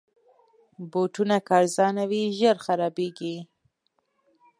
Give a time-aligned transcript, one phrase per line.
[0.91, 3.35] بوټونه که ارزانه وي، ژر خرابیږي.